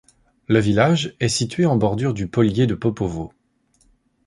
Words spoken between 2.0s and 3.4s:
du poljé de Popovo.